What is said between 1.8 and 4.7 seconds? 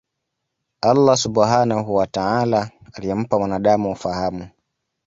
wa Taala Aliyempa mwanaadamu ufahamu